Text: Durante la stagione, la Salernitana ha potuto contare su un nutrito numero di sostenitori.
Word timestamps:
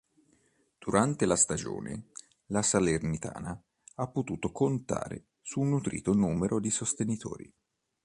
Durante 0.79 1.27
la 1.27 1.35
stagione, 1.35 2.07
la 2.47 2.63
Salernitana 2.63 3.63
ha 3.97 4.07
potuto 4.07 4.51
contare 4.51 5.27
su 5.43 5.59
un 5.59 5.69
nutrito 5.69 6.13
numero 6.13 6.59
di 6.59 6.71
sostenitori. 6.71 7.53